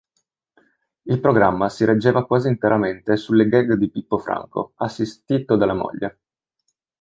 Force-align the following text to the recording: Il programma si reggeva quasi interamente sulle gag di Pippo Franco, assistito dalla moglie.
Il 1.03 1.19
programma 1.19 1.69
si 1.69 1.85
reggeva 1.85 2.25
quasi 2.25 2.47
interamente 2.47 3.17
sulle 3.17 3.47
gag 3.47 3.73
di 3.75 3.91
Pippo 3.91 4.17
Franco, 4.17 4.73
assistito 4.77 5.55
dalla 5.57 5.75
moglie. 5.75 6.19